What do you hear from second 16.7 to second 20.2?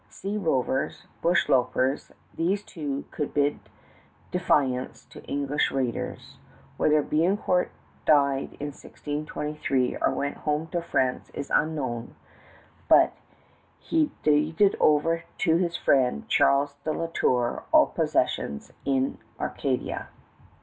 de La Tour, all possessions in Acadia.